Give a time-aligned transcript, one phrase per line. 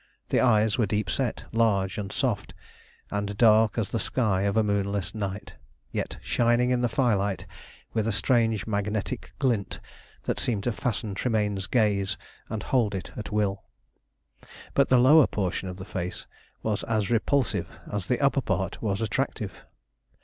[0.29, 2.55] The eyes were deep set, large and soft,
[3.11, 5.53] and dark as the sky of a moonless night,
[5.91, 7.45] yet shining in the firelight
[7.93, 9.79] with a strange magnetic glint
[10.23, 12.17] that seemed to fasten Tremayne's gaze
[12.49, 13.61] and hold it at will.
[14.73, 16.25] But the lower portion of the face
[16.63, 19.53] was as repulsive as the upper part was attractive.